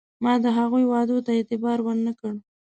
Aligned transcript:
ما 0.23 0.33
د 0.43 0.45
هغوی 0.57 0.83
وعدو 0.87 1.17
ته 1.25 1.31
اعتبار 1.37 1.77
ور 1.83 1.97
نه 2.07 2.13
کړ. 2.19 2.33